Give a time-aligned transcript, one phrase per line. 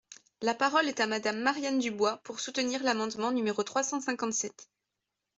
[0.41, 4.67] La parole est à Madame Marianne Dubois, pour soutenir l’amendement numéro trois cent cinquante-sept.